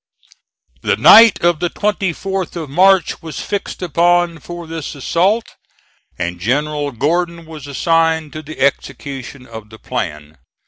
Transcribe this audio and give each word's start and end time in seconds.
The 0.81 0.97
night 0.97 1.43
of 1.43 1.59
the 1.59 1.69
24th 1.69 2.55
of 2.55 2.71
March 2.71 3.21
was 3.21 3.39
fixed 3.39 3.83
upon 3.83 4.39
for 4.39 4.65
this 4.65 4.95
assault, 4.95 5.45
and 6.17 6.39
General 6.39 6.91
Gordon 6.91 7.45
was 7.45 7.67
assigned 7.67 8.33
to 8.33 8.41
the 8.41 8.59
execution 8.61 9.45
of 9.45 9.69
the 9.69 9.77
plan. 9.77 10.39